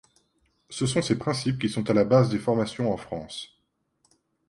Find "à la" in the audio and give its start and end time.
1.87-2.03